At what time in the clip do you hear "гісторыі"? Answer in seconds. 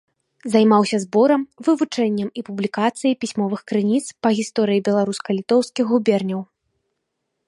4.39-4.83